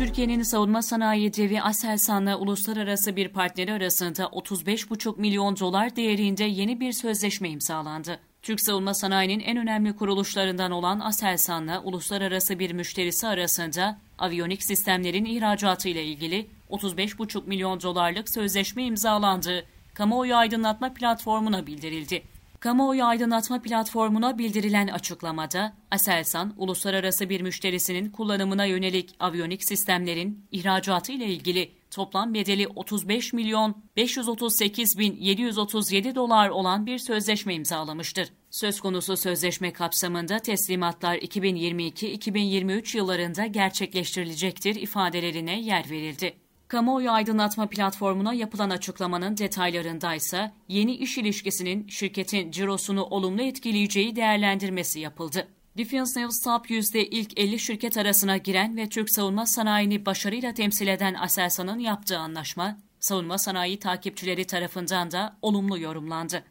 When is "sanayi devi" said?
0.82-1.62